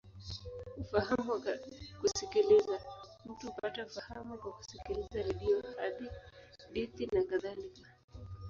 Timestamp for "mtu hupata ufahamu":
3.25-4.37